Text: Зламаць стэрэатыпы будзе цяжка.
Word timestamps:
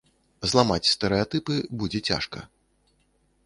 Зламаць 0.53 0.91
стэрэатыпы 0.93 1.59
будзе 1.83 1.99
цяжка. 2.13 2.39